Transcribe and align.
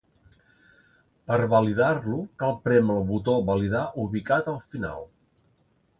Per 1.31 1.37
validar-lo, 1.51 2.17
cal 2.43 2.57
prémer 2.69 2.97
el 3.01 3.07
botó 3.13 3.35
"validar" 3.53 3.85
ubicat 4.05 4.51
al 4.55 4.59
final. 4.73 5.11